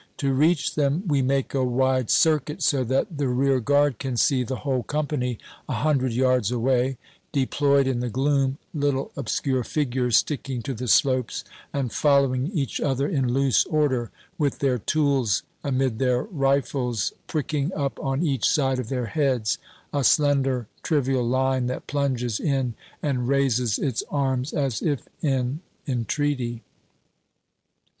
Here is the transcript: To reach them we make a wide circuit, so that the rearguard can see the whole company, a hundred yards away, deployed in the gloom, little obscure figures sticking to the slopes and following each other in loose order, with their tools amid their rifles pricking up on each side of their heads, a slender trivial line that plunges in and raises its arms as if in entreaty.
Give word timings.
To 0.17 0.33
reach 0.33 0.73
them 0.73 1.03
we 1.07 1.21
make 1.21 1.53
a 1.53 1.63
wide 1.63 2.09
circuit, 2.09 2.63
so 2.63 2.83
that 2.85 3.19
the 3.19 3.27
rearguard 3.27 3.99
can 3.99 4.17
see 4.17 4.41
the 4.43 4.55
whole 4.65 4.81
company, 4.81 5.37
a 5.69 5.73
hundred 5.75 6.11
yards 6.11 6.51
away, 6.51 6.97
deployed 7.31 7.85
in 7.85 7.99
the 7.99 8.09
gloom, 8.09 8.57
little 8.73 9.11
obscure 9.15 9.63
figures 9.63 10.17
sticking 10.17 10.63
to 10.63 10.73
the 10.73 10.87
slopes 10.87 11.43
and 11.71 11.93
following 11.93 12.47
each 12.47 12.81
other 12.81 13.07
in 13.07 13.31
loose 13.31 13.63
order, 13.67 14.09
with 14.39 14.57
their 14.57 14.79
tools 14.79 15.43
amid 15.63 15.99
their 15.99 16.23
rifles 16.23 17.13
pricking 17.27 17.71
up 17.75 17.99
on 17.99 18.23
each 18.23 18.49
side 18.49 18.79
of 18.79 18.89
their 18.89 19.05
heads, 19.05 19.59
a 19.93 20.03
slender 20.03 20.67
trivial 20.81 21.23
line 21.27 21.67
that 21.67 21.85
plunges 21.85 22.39
in 22.39 22.73
and 23.03 23.27
raises 23.27 23.77
its 23.77 24.01
arms 24.09 24.51
as 24.51 24.81
if 24.81 25.07
in 25.21 25.59
entreaty. 25.87 26.63